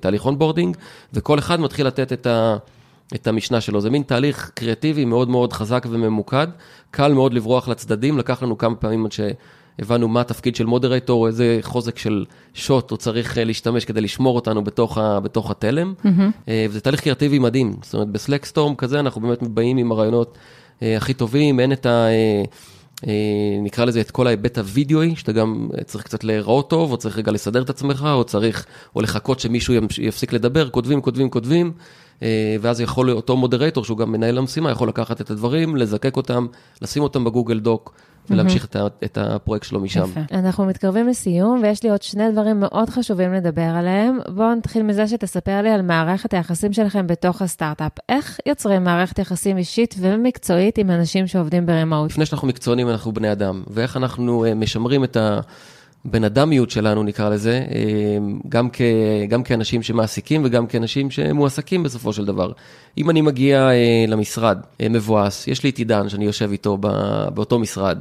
תהליך 0.00 0.26
onboarding, 0.26 0.76
וכל 1.14 1.38
אחד 1.38 1.60
מתחיל 1.60 1.86
לתת 1.86 2.12
את 2.12 2.26
ה... 2.26 2.56
את 3.14 3.26
המשנה 3.26 3.60
שלו. 3.60 3.80
זה 3.80 3.90
מין 3.90 4.02
תהליך 4.02 4.50
קריאטיבי 4.54 5.04
מאוד 5.04 5.28
מאוד 5.28 5.52
חזק 5.52 5.86
וממוקד, 5.90 6.46
קל 6.90 7.12
מאוד 7.12 7.34
לברוח 7.34 7.68
לצדדים, 7.68 8.18
לקח 8.18 8.42
לנו 8.42 8.58
כמה 8.58 8.74
פעמים 8.74 9.06
עד 9.06 9.12
שהבנו 9.78 10.08
מה 10.08 10.20
התפקיד 10.20 10.56
של 10.56 10.66
מודרטור, 10.66 11.26
איזה 11.26 11.58
חוזק 11.62 11.98
של 11.98 12.24
שוט 12.54 12.90
הוא 12.90 12.96
צריך 12.96 13.38
אה, 13.38 13.44
להשתמש 13.44 13.84
כדי 13.84 14.00
לשמור 14.00 14.36
אותנו 14.36 14.64
בתוך, 14.64 14.98
ה, 14.98 15.20
בתוך 15.20 15.50
התלם. 15.50 15.94
Mm-hmm. 16.04 16.50
וזה 16.70 16.80
תהליך 16.80 17.00
קריאטיבי 17.00 17.38
מדהים, 17.38 17.76
זאת 17.82 17.94
אומרת 17.94 18.08
ב 18.08 18.14
Slack 18.14 18.44
storm 18.44 18.74
כזה 18.74 19.00
אנחנו 19.00 19.20
באמת 19.20 19.42
באים 19.42 19.76
עם 19.76 19.92
הרעיונות 19.92 20.38
אה, 20.82 20.96
הכי 20.96 21.14
טובים, 21.14 21.60
אין 21.60 21.72
את 21.72 21.86
ה... 21.86 22.06
נקרא 23.62 23.84
לזה 23.84 24.00
את 24.00 24.10
כל 24.10 24.26
ההיבט 24.26 24.58
הווידאוי, 24.58 25.16
שאתה 25.16 25.32
גם 25.32 25.68
צריך 25.84 26.04
קצת 26.04 26.24
להיראות 26.24 26.70
טוב, 26.70 26.92
או 26.92 26.96
צריך 26.96 27.18
רגע 27.18 27.32
לסדר 27.32 27.62
את 27.62 27.70
עצמך, 27.70 28.08
או 28.12 28.24
צריך, 28.24 28.66
או 28.96 29.02
לחכות 29.02 29.40
שמישהו 29.40 29.74
יפסיק 29.98 30.32
לדבר, 30.32 30.68
כותבים, 30.68 31.00
כותבים, 31.00 31.30
כותבים. 31.30 31.72
אה, 32.22 32.56
ואז 32.60 32.80
יכול 32.80 33.10
אותו 33.10 33.36
מודרטור, 33.36 33.84
שהוא 33.84 33.98
גם 33.98 34.12
מנהל 34.12 34.38
המשימה, 34.38 34.70
יכול 34.70 34.88
לקחת 34.88 35.20
את 35.20 35.30
הדברים, 35.30 35.76
לזקק 35.76 36.16
אותם, 36.16 36.46
לשים 36.82 37.02
אותם 37.02 37.24
בגוגל 37.24 37.60
דוק. 37.60 37.94
ולהמשיך 38.30 38.64
mm-hmm. 38.64 38.86
את, 38.86 39.04
את 39.04 39.18
הפרויקט 39.18 39.66
שלו 39.66 39.80
משם. 39.80 40.10
יפה. 40.10 40.20
אנחנו 40.32 40.66
מתקרבים 40.66 41.08
לסיום, 41.08 41.60
ויש 41.62 41.82
לי 41.82 41.90
עוד 41.90 42.02
שני 42.02 42.32
דברים 42.32 42.60
מאוד 42.60 42.90
חשובים 42.90 43.32
לדבר 43.32 43.62
עליהם. 43.62 44.18
בואו 44.28 44.54
נתחיל 44.54 44.82
מזה 44.82 45.08
שתספר 45.08 45.62
לי 45.62 45.70
על 45.70 45.82
מערכת 45.82 46.34
היחסים 46.34 46.72
שלכם 46.72 47.06
בתוך 47.06 47.42
הסטארט-אפ. 47.42 47.92
איך 48.08 48.38
יוצרים 48.46 48.84
מערכת 48.84 49.18
יחסים 49.18 49.56
אישית 49.56 49.94
ומקצועית 49.98 50.78
עם 50.78 50.90
אנשים 50.90 51.26
שעובדים 51.26 51.66
ברימוט? 51.66 52.10
לפני 52.10 52.26
שאנחנו 52.26 52.48
מקצוענים, 52.48 52.88
אנחנו 52.88 53.12
בני 53.12 53.32
אדם, 53.32 53.62
ואיך 53.70 53.96
אנחנו 53.96 54.44
אה, 54.44 54.54
משמרים 54.54 55.04
את 55.04 55.16
ה... 55.16 55.40
בן 56.10 56.24
אדמיות 56.24 56.70
שלנו 56.70 57.02
נקרא 57.02 57.28
לזה, 57.28 57.64
אה, 57.74 58.18
גם, 58.48 58.68
כ, 58.72 58.80
גם 59.28 59.42
כאנשים 59.42 59.82
שמעסיקים 59.82 60.42
וגם 60.44 60.66
כאנשים 60.66 61.10
שמועסקים 61.10 61.82
בסופו 61.82 62.12
של 62.12 62.24
דבר. 62.24 62.52
אם 62.98 63.10
אני 63.10 63.20
מגיע 63.20 63.70
אה, 63.70 64.04
למשרד 64.08 64.58
אה, 64.80 64.88
מבואס, 64.88 65.48
יש 65.48 65.64
לי 65.64 65.70
את 65.70 65.78
עידן 65.78 66.08
שאני 66.08 66.24
יושב 66.24 66.50
איתו 66.52 66.78
באותו 67.34 67.58
משרד, 67.58 67.98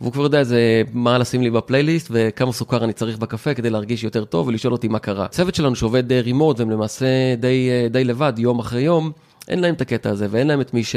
והוא 0.00 0.12
כבר 0.12 0.22
יודע 0.22 0.38
איזה 0.38 0.82
מה 0.92 1.18
לשים 1.18 1.42
לי 1.42 1.50
בפלייליסט 1.50 2.08
וכמה 2.10 2.52
סוכר 2.52 2.84
אני 2.84 2.92
צריך 2.92 3.18
בקפה 3.18 3.54
כדי 3.54 3.70
להרגיש 3.70 4.04
יותר 4.04 4.24
טוב 4.24 4.48
ולשאול 4.48 4.72
אותי 4.72 4.88
מה 4.88 4.98
קרה. 4.98 5.24
הצוות 5.24 5.54
שלנו 5.54 5.76
שעובד 5.76 6.12
רימוט 6.12 6.60
והם 6.60 6.70
למעשה 6.70 7.06
די, 7.38 7.68
די 7.90 8.04
לבד 8.04 8.32
יום 8.36 8.58
אחרי 8.58 8.82
יום, 8.82 9.10
אין 9.48 9.60
להם 9.60 9.74
את 9.74 9.80
הקטע 9.80 10.10
הזה 10.10 10.26
ואין 10.30 10.46
להם 10.46 10.60
את 10.60 10.74
מי 10.74 10.84
ש... 10.84 10.96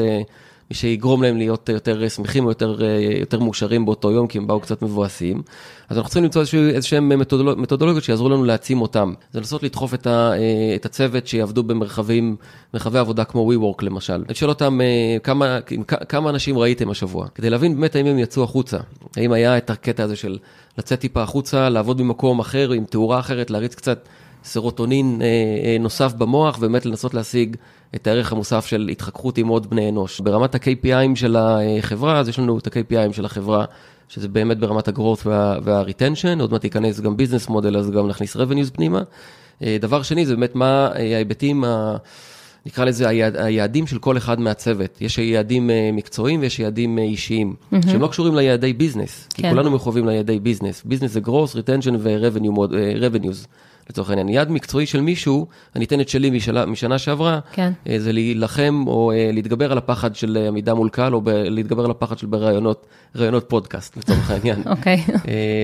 שיגרום 0.74 1.24
להם 1.24 1.38
להיות 1.38 1.70
יותר 1.70 2.10
שמחים 2.10 2.46
או 2.46 2.50
יותר, 2.50 2.78
יותר 3.20 3.40
מאושרים 3.40 3.86
באותו 3.86 4.12
יום, 4.12 4.28
כי 4.28 4.38
הם 4.38 4.48
באו 4.48 4.60
קצת 4.60 4.82
מבואסים. 4.82 5.42
אז 5.90 5.98
אנחנו 5.98 6.10
צריכים 6.10 6.24
למצוא 6.24 6.44
איזשהם 6.70 7.20
מתודולוג, 7.20 7.60
מתודולוגיות 7.60 8.04
שיעזרו 8.04 8.30
לנו 8.30 8.44
להעצים 8.44 8.82
אותם. 8.82 9.13
זה 9.32 9.40
לנסות 9.40 9.63
לדחוף 9.63 9.94
את, 9.94 10.08
ה, 10.08 10.32
אה, 10.34 10.75
את 10.75 10.86
הצוות 10.86 11.28
שיעבדו 11.28 11.63
במרחבים, 11.63 12.36
מרחבי 12.74 13.00
עבודה 13.00 13.24
כמו 13.24 13.51
WeWork 13.51 13.86
למשל. 13.86 14.24
אני 14.28 14.36
שואל 14.36 14.50
אותם 14.50 14.82
אה, 14.82 15.18
כמה, 15.24 15.60
כמה 16.10 16.30
אנשים 16.30 16.58
ראיתם 16.58 16.90
השבוע, 16.90 17.28
כדי 17.36 17.50
להבין 17.50 17.75
באמת 17.75 17.96
האם 17.96 18.06
הם 18.06 18.20
יצאו 18.20 18.44
החוצה. 18.44 18.78
האם 19.18 19.32
היה 19.32 19.58
את 19.58 19.70
הקטע 19.70 20.04
הזה 20.04 20.16
של 20.16 20.38
לצאת 20.78 21.00
טיפה 21.00 21.22
החוצה, 21.22 21.70
לעבוד 21.70 21.98
במקום 21.98 22.40
אחר, 22.40 22.72
עם 22.72 22.86
תאורה 22.86 23.20
אחרת, 23.20 23.51
להריץ 23.51 23.75
קצת 23.75 24.08
סרוטונין 24.43 25.21
נוסף 25.79 26.13
במוח, 26.13 26.57
ובאמת 26.57 26.86
לנסות 26.86 27.13
להשיג 27.13 27.55
את 27.95 28.07
הערך 28.07 28.31
המוסף 28.31 28.65
של 28.65 28.89
התחככות 28.91 29.38
עם 29.38 29.48
עוד 29.48 29.69
בני 29.69 29.89
אנוש. 29.89 30.19
ברמת 30.19 30.55
ה-KPI 30.55 30.98
ים 30.98 31.15
של 31.15 31.36
החברה, 31.39 32.19
אז 32.19 32.29
יש 32.29 32.39
לנו 32.39 32.57
את 32.57 32.67
ה-KPI 32.67 33.00
ים 33.00 33.13
של 33.13 33.25
החברה, 33.25 33.65
שזה 34.10 34.27
באמת 34.27 34.60
ברמת 34.60 34.88
ה-growth 34.88 35.21
וה- 35.63 35.81
retention, 35.81 36.41
עוד 36.41 36.51
מעט 36.51 36.63
ייכנס 36.63 37.00
גם 37.00 37.17
business 37.17 37.50
model, 37.50 37.77
אז 37.77 37.91
גם 37.91 38.07
נכניס 38.07 38.38
revenues 38.38 38.71
פנימה. 38.74 39.01
דבר 39.62 40.01
שני, 40.01 40.25
זה 40.25 40.36
באמת 40.36 40.55
מה 40.55 40.89
ההיבטים 40.95 41.63
ה... 41.63 41.98
נקרא 42.65 42.86
לזה 42.86 43.07
היעד, 43.10 43.38
היעדים 43.38 43.88
של 43.88 44.00
כל 44.00 44.17
אחד 44.17 44.39
מהצוות. 44.39 45.01
יש 45.01 45.17
יעדים 45.17 45.69
אה, 45.69 45.89
מקצועיים 45.93 46.39
ויש 46.39 46.60
יעדים 46.60 47.00
אה, 47.00 47.03
אישיים, 47.03 47.55
mm-hmm. 47.55 47.88
שהם 47.89 48.01
לא 48.01 48.07
קשורים 48.07 48.36
ליעדי 48.36 48.74
business, 48.74 49.27
כן. 49.33 49.43
כי 49.43 49.50
כולנו 49.50 49.71
מחויבים 49.71 50.07
ליעדי 50.07 50.39
business. 50.39 50.84
business 50.86 51.12
זה 51.12 51.19
growth, 51.25 51.53
retention 51.53 51.95
ו-revenues. 52.00 53.48
לצורך 53.91 54.10
העניין. 54.10 54.29
יעד 54.29 54.51
מקצועי 54.51 54.86
של 54.86 55.01
מישהו, 55.01 55.48
אני 55.75 55.86
אתן 55.86 56.01
את 56.01 56.10
שלי 56.10 56.29
משנה, 56.29 56.65
משנה 56.65 56.98
שעברה, 56.98 57.39
כן. 57.51 57.71
אה, 57.89 58.00
זה 58.00 58.12
להילחם 58.12 58.83
או 58.88 59.12
להתגבר 59.33 59.71
על 59.71 59.77
הפחד 59.77 60.15
של 60.15 60.45
עמידה 60.48 60.74
מול 60.74 60.89
קהל, 60.89 61.15
או 61.15 61.21
ב- 61.21 61.29
להתגבר 61.29 61.86
על 61.86 61.91
הפחד 61.91 62.17
של 62.17 62.27
בראיונות 62.27 62.86
פודקאסט, 63.48 63.98
לצורך 63.98 64.29
העניין. 64.31 64.63
אוקיי. 64.65 65.03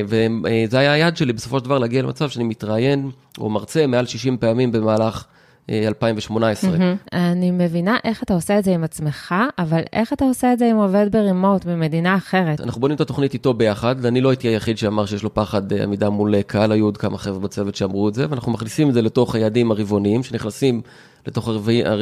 וזה 0.07 0.79
היה 0.79 0.91
היעד 0.91 1.17
שלי 1.17 1.33
בסופו 1.33 1.59
של 1.59 1.65
דבר 1.65 1.77
להגיע 1.77 2.01
למצב 2.01 2.29
שאני 2.29 2.43
מתראיין 2.43 3.09
או 3.37 3.49
מרצה 3.49 3.87
מעל 3.87 4.05
60 4.05 4.37
פעמים 4.37 4.71
במהלך 4.71 5.25
2018. 5.69 6.71
Mm-hmm. 6.71 6.81
אני 7.13 7.51
מבינה 7.51 7.97
איך 8.03 8.23
אתה 8.23 8.33
עושה 8.33 8.59
את 8.59 8.63
זה 8.63 8.71
עם 8.71 8.83
עצמך, 8.83 9.35
אבל 9.59 9.81
איך 9.93 10.13
אתה 10.13 10.25
עושה 10.25 10.53
את 10.53 10.59
זה 10.59 10.69
עם 10.69 10.77
עובד 10.77 11.07
ברימוט 11.11 11.65
במדינה 11.65 12.15
אחרת? 12.15 12.61
אנחנו 12.61 12.81
בונים 12.81 12.95
את 12.95 13.01
התוכנית 13.01 13.33
איתו 13.33 13.53
ביחד, 13.53 14.05
אני 14.05 14.21
לא 14.21 14.29
הייתי 14.29 14.47
היחיד 14.47 14.77
שאמר 14.77 15.05
שיש 15.05 15.23
לו 15.23 15.33
פחד 15.33 15.73
אה, 15.73 15.83
עמידה 15.83 16.09
מול 16.09 16.41
קהל, 16.41 16.71
היו 16.71 16.85
עוד 16.85 16.97
כמה 16.97 17.17
חבר'ה 17.17 17.39
בצוות 17.39 17.75
שאמרו 17.75 18.09
את 18.09 18.13
זה, 18.13 18.25
ואנחנו 18.29 18.51
מכניסים 18.51 18.89
את 18.89 18.93
זה 18.93 19.01
לתוך 19.01 19.35
היעדים 19.35 19.71
הרבעוניים, 19.71 20.23
שנכנסים 20.23 20.81
לתוך 21.27 21.49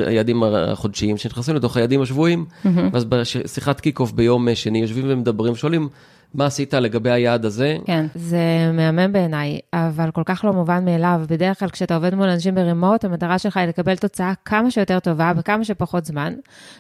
היעדים 0.07 0.43
החודשיים, 0.43 1.17
שנכנסים 1.17 1.55
לתוך 1.55 1.77
היעדים 1.77 2.01
השבועיים, 2.01 2.45
mm-hmm. 2.50 2.67
ואז 2.91 3.05
בשיחת 3.05 3.79
kick-off 3.80 4.12
ביום 4.12 4.48
שני 4.55 4.81
יושבים 4.81 5.05
ומדברים, 5.07 5.55
שואלים, 5.55 5.89
מה 6.36 6.46
עשית 6.46 6.74
לגבי 6.74 7.12
היעד 7.12 7.46
הזה? 7.46 7.77
כן, 7.86 8.06
זה 8.15 8.72
מהמם 8.74 9.13
בעיניי, 9.13 9.60
אבל 9.74 10.12
כל 10.12 10.22
כך 10.25 10.46
לא 10.46 10.54
מובן 10.54 10.86
מאליו. 10.86 11.22
בדרך 11.30 11.60
כלל 11.60 11.70
כשאתה 11.70 11.96
עובד 11.96 12.15
מול 12.15 12.30
אנשים 12.30 12.56
ב 12.56 12.62
remote, 12.62 13.06
המטרה 13.06 13.39
שלך 13.39 13.58
היא 13.58 13.68
לקבל 13.68 13.96
תוצאה 13.96 14.34
כמה 14.46 14.72
שיותר 14.72 15.00
טובה, 15.00 15.34
בכמה 15.34 15.63
שפחות 15.63 16.06
זמן, 16.06 16.34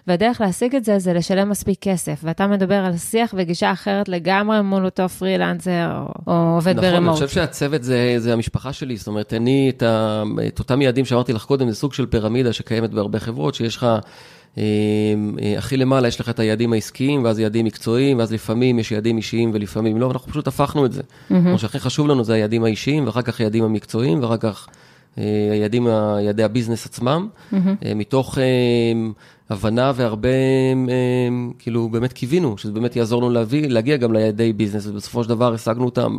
והדרך 0.07 0.41
להשיג 0.41 0.75
את 0.75 0.85
זה 0.85 0.99
זה 0.99 1.13
לשלם 1.13 1.49
מספיק 1.49 1.77
כסף. 1.81 2.19
ואתה 2.23 2.47
מדבר 2.47 2.75
על 2.85 2.97
שיח 2.97 3.33
וגישה 3.37 3.71
אחרת 3.71 4.09
לגמרי 4.09 4.61
מול 4.61 4.85
אותו 4.85 5.09
פרילנסר 5.09 5.91
או, 5.91 6.33
או 6.33 6.55
עובד 6.55 6.71
נכון, 6.71 6.89
ב 6.89 6.92
remote. 6.92 7.09
נכון, 7.09 7.21
אני 7.21 7.27
חושב 7.27 7.41
שהצוות 7.41 7.83
זה, 7.83 8.15
זה 8.17 8.33
המשפחה 8.33 8.73
שלי, 8.73 8.97
זאת 8.97 9.07
אומרת, 9.07 9.33
אני 9.33 9.71
את, 9.75 9.83
ה, 9.83 10.23
את 10.47 10.59
אותם 10.59 10.81
יעדים 10.81 11.05
שאמרתי 11.05 11.33
לך 11.33 11.45
קודם, 11.45 11.69
זה 11.69 11.75
סוג 11.75 11.93
של 11.93 12.05
פירמידה 12.05 12.53
שקיימת 12.53 12.91
בהרבה 12.91 13.19
חברות, 13.19 13.55
שיש 13.55 13.75
לך... 13.75 13.87
אמ, 14.57 14.63
אה, 15.41 15.57
הכי 15.57 15.77
למעלה 15.77 16.07
יש 16.07 16.19
לך 16.19 16.29
את 16.29 16.39
היעדים 16.39 16.73
העסקיים, 16.73 17.23
ואז 17.23 17.39
יעדים 17.39 17.65
מקצועיים, 17.65 18.19
ואז 18.19 18.33
לפעמים 18.33 18.79
יש 18.79 18.91
יעדים 18.91 19.17
אישיים 19.17 19.51
ולפעמים 19.53 19.97
לא, 19.97 20.05
ואנחנו 20.05 20.31
פשוט 20.31 20.47
הפכנו 20.47 20.85
את 20.85 20.93
זה. 20.93 21.01
כמו 21.27 21.59
שהכי 21.59 21.79
חשוב 21.79 22.07
לנו 22.07 22.23
זה 22.23 22.33
היעדים 22.33 22.63
האישיים, 22.63 23.05
ואחר 23.05 23.21
כך 23.21 23.39
היעדים 23.39 23.63
המקצועיים, 23.63 24.23
ואחר 24.23 24.37
כך 24.37 24.67
אה, 25.17 25.23
היעדים, 25.51 25.87
יעדי 26.21 26.43
הביזנס 26.43 26.85
עצמם, 26.85 27.27
אה, 27.53 27.93
מתוך 27.95 28.37
הבנה 29.49 29.91
והרבה, 29.95 30.29
כאילו, 31.59 31.89
באמת 31.89 32.13
קיווינו, 32.13 32.57
שזה 32.57 32.71
באמת 32.71 32.95
יעזור 32.95 33.21
לנו 33.21 33.31
להביא, 33.31 33.67
להגיע 33.69 33.97
גם 33.97 34.13
ליעדי 34.13 34.53
ביזנס, 34.53 34.87
ובסופו 34.87 35.23
של 35.23 35.29
דבר 35.29 35.53
השגנו 35.53 35.85
אותם. 35.85 36.17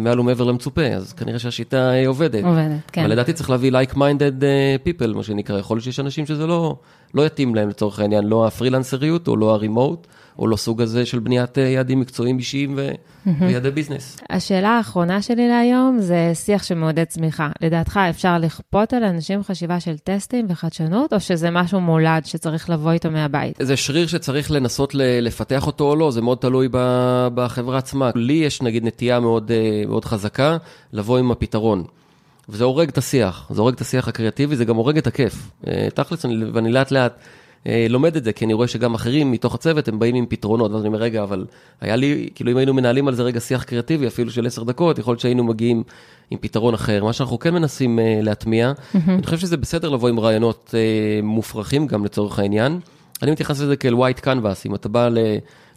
מעל 0.00 0.20
ומעבר 0.20 0.44
למצופה, 0.44 0.86
אז 0.86 1.12
כנראה 1.12 1.38
שהשיטה 1.38 1.92
עובדת. 2.06 2.44
עובדת, 2.44 2.90
כן. 2.92 3.00
אבל 3.00 3.12
לדעתי 3.12 3.32
צריך 3.32 3.50
להביא 3.50 3.72
like-minded 3.72 4.42
people, 4.84 5.14
מה 5.14 5.22
שנקרא, 5.22 5.58
יכול 5.58 5.76
להיות 5.76 5.84
שיש 5.84 6.00
אנשים 6.00 6.26
שזה 6.26 6.46
לא, 6.46 6.76
לא 7.16 7.26
יתאים 7.26 7.54
להם 7.54 7.68
לצורך 7.68 8.00
העניין, 8.00 8.24
לא 8.24 8.46
הפרילנסריות 8.46 9.28
או 9.28 9.36
לא 9.36 9.54
הרימוט, 9.54 10.06
או 10.38 10.46
לא 10.46 10.56
סוג 10.56 10.82
הזה 10.82 11.06
של 11.06 11.18
בניית 11.18 11.58
אה, 11.58 11.62
יעדים 11.62 12.00
מקצועיים 12.00 12.38
אישיים 12.38 12.74
ו... 12.76 12.90
ויעדי 13.40 13.70
ביזנס. 13.70 14.18
השאלה 14.30 14.68
האחרונה 14.68 15.22
שלי 15.22 15.48
להיום 15.48 15.98
זה 16.00 16.30
שיח 16.34 16.62
שמעודד 16.62 17.04
צמיחה. 17.04 17.48
לדעתך 17.62 18.00
אפשר 18.10 18.38
לכפות 18.38 18.92
על 18.92 19.04
אנשים 19.04 19.42
חשיבה 19.42 19.80
של 19.80 19.98
טסטים 19.98 20.46
וחדשנות, 20.48 21.12
או 21.12 21.20
שזה 21.20 21.50
משהו 21.50 21.80
מולד 21.80 22.26
שצריך 22.26 22.70
לבוא 22.70 22.92
איתו 22.92 23.10
מהבית? 23.10 23.56
זה 23.60 23.76
שריר 23.76 24.06
שצריך 24.06 24.50
לנסות 24.50 24.94
לפתח 24.94 25.66
אותו 25.66 25.90
או 25.90 25.96
לא, 25.96 26.10
זה 26.10 26.22
מאוד 26.22 26.38
תלוי 26.38 26.68
בחברה 27.34 27.78
עצמה. 27.78 28.10
לי 28.14 28.32
יש 28.32 28.62
נגיד 28.62 28.84
נטייה 28.84 29.20
מאוד, 29.20 29.50
אה, 29.50 29.82
מאוד 29.88 30.04
חזקה 30.04 30.56
לבוא 30.92 31.18
עם 31.18 31.30
הפתרון. 31.30 31.84
וזה 32.48 32.64
הורג 32.64 32.88
את 32.88 32.98
השיח, 32.98 33.46
זה 33.50 33.60
הורג 33.60 33.74
את 33.74 33.80
השיח 33.80 34.08
הקריאטיבי, 34.08 34.56
זה 34.56 34.64
גם 34.64 34.76
הורג 34.76 34.98
את 34.98 35.06
הכיף. 35.06 35.50
אה, 35.66 35.88
תכלס, 35.94 36.24
ואני 36.52 36.72
לאט 36.72 36.90
לאט 36.90 37.18
אה, 37.66 37.86
לומד 37.88 38.16
את 38.16 38.24
זה, 38.24 38.32
כי 38.32 38.44
אני 38.44 38.52
רואה 38.52 38.68
שגם 38.68 38.94
אחרים 38.94 39.30
מתוך 39.30 39.54
הצוות, 39.54 39.88
הם 39.88 39.98
באים 39.98 40.14
עם 40.14 40.26
פתרונות, 40.28 40.72
ואז 40.72 40.80
אני 40.80 40.88
אומר, 40.88 40.98
רגע, 40.98 41.22
אבל 41.22 41.46
היה 41.80 41.96
לי, 41.96 42.28
כאילו 42.34 42.52
אם 42.52 42.56
היינו 42.56 42.74
מנהלים 42.74 43.08
על 43.08 43.14
זה 43.14 43.22
רגע 43.22 43.40
שיח 43.40 43.62
קריאטיבי, 43.62 44.06
אפילו 44.06 44.30
של 44.30 44.46
עשר 44.46 44.62
דקות, 44.62 44.98
יכול 44.98 45.12
להיות 45.12 45.20
שהיינו 45.20 45.44
מגיעים 45.44 45.82
עם 46.30 46.38
פתרון 46.38 46.74
אחר. 46.74 47.04
מה 47.04 47.12
שאנחנו 47.12 47.38
כן 47.38 47.54
מנסים 47.54 47.98
uh, 47.98 48.24
להטמיע. 48.24 48.72
אני 49.08 49.22
חושב 49.22 49.38
שזה 49.38 49.56
בסדר 49.56 49.88
לבוא 49.88 50.08
עם 50.08 50.20
רעיונות 50.20 50.74
מופרכים 51.22 51.86
גם 51.86 52.04
לצורך 52.04 52.38
העניין. 52.38 52.80
אני 53.22 53.30
מתייחס 53.30 53.60
לזה 53.60 53.76
כאל 53.76 53.94
white 53.94 54.24
canvas, 54.24 54.66
אם 54.66 54.74
אתה 54.74 54.88
בא 54.88 55.08
ל... 55.08 55.18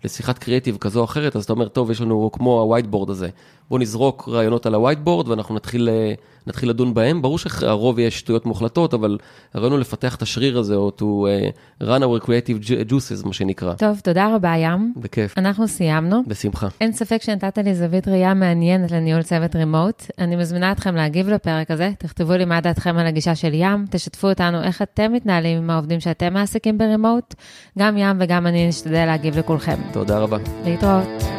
לשיחת 0.03 0.37
קריאטיב 0.37 0.77
כזו 0.77 0.99
או 0.99 1.05
אחרת, 1.05 1.35
אז 1.35 1.43
אתה 1.43 1.53
אומר, 1.53 1.67
טוב, 1.67 1.91
יש 1.91 2.01
לנו 2.01 2.29
כמו 2.33 2.61
ה 2.61 2.66
whiteboard 2.66 3.09
הזה, 3.09 3.29
בוא 3.69 3.79
נזרוק 3.79 4.29
רעיונות 4.29 4.65
על 4.65 4.75
ה 4.75 4.80
whiteboard 4.80 5.27
ואנחנו 5.27 5.55
נתחיל, 5.55 5.89
אה, 5.89 6.13
נתחיל 6.47 6.69
לדון 6.69 6.93
בהם. 6.93 7.21
ברור 7.21 7.37
שהרוב 7.37 7.99
יהיה 7.99 8.11
שטויות 8.11 8.45
מוחלטות, 8.45 8.93
אבל 8.93 9.17
הרעיון 9.53 9.71
הוא 9.71 9.79
לפתח 9.79 10.15
את 10.15 10.21
השריר 10.21 10.59
הזה, 10.59 10.75
או 10.75 10.91
to 10.97 11.01
uh, 11.01 11.83
run 11.83 12.01
our 12.01 12.25
creative 12.25 12.69
juices, 12.89 13.27
מה 13.27 13.33
שנקרא. 13.33 13.73
טוב, 13.73 13.99
תודה 14.03 14.35
רבה, 14.35 14.53
ים. 14.57 14.93
בכיף. 14.97 15.37
אנחנו 15.37 15.67
סיימנו. 15.67 16.21
בשמחה. 16.27 16.67
אין 16.81 16.91
ספק 16.91 17.21
שנתת 17.21 17.57
לי 17.57 17.75
זווית 17.75 18.07
ראייה 18.07 18.33
מעניינת 18.33 18.91
לניהול 18.91 19.23
צוות 19.23 19.55
remote. 19.55 20.03
אני 20.19 20.35
מזמינה 20.35 20.71
אתכם 20.71 20.95
להגיב 20.95 21.29
לפרק 21.29 21.71
הזה, 21.71 21.91
תכתבו 21.99 22.33
לי 22.33 22.45
מה 22.45 22.61
דעתכם 22.61 22.97
על 22.97 23.07
הגישה 23.07 23.35
של 23.35 23.53
ים, 23.53 23.85
תשתפו 23.89 24.29
אותנו 24.29 24.63
איך 24.63 24.81
אתם 24.81 25.13
מתנהלים 25.13 25.57
עם 25.57 25.69
העובדים 25.69 25.99
שאתם 25.99 26.33
מעסיקים 26.33 26.77
ב 26.77 26.84
remote. 26.84 27.35
גם 27.79 27.97
ים 27.97 28.17
וגם 28.19 28.47
אני 28.47 28.67
נשתדל 28.67 29.05
להגיב 29.05 29.37
לכולכם. 29.37 29.77
תודה 29.93 30.19
רבה. 30.19 30.37
להתראות. 30.65 31.38